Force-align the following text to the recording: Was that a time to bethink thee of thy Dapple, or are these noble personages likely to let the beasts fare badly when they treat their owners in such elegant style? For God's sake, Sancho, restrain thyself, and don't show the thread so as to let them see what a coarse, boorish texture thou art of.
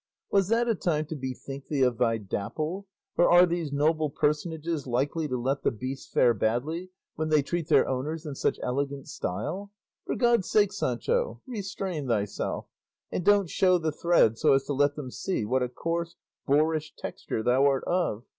Was 0.31 0.47
that 0.47 0.67
a 0.67 0.73
time 0.73 1.05
to 1.05 1.15
bethink 1.15 1.67
thee 1.67 1.83
of 1.83 1.99
thy 1.99 2.17
Dapple, 2.17 2.87
or 3.17 3.29
are 3.29 3.45
these 3.45 3.71
noble 3.71 4.09
personages 4.09 4.87
likely 4.87 5.27
to 5.27 5.39
let 5.39 5.61
the 5.61 5.69
beasts 5.69 6.11
fare 6.11 6.33
badly 6.33 6.89
when 7.17 7.29
they 7.29 7.43
treat 7.43 7.67
their 7.67 7.87
owners 7.87 8.25
in 8.25 8.33
such 8.33 8.57
elegant 8.63 9.07
style? 9.07 9.71
For 10.07 10.15
God's 10.15 10.49
sake, 10.49 10.73
Sancho, 10.73 11.43
restrain 11.45 12.07
thyself, 12.07 12.65
and 13.11 13.23
don't 13.23 13.47
show 13.51 13.77
the 13.77 13.91
thread 13.91 14.39
so 14.39 14.53
as 14.53 14.63
to 14.63 14.73
let 14.73 14.95
them 14.95 15.11
see 15.11 15.45
what 15.45 15.61
a 15.61 15.69
coarse, 15.69 16.15
boorish 16.47 16.95
texture 16.95 17.43
thou 17.43 17.63
art 17.67 17.83
of. 17.85 18.23